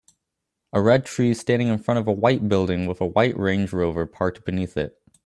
[0.73, 4.07] A red tree standing in front of a white building with a white Range Rover
[4.07, 4.99] parked beneath it